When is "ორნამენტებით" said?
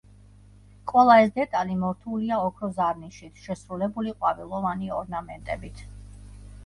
5.01-5.85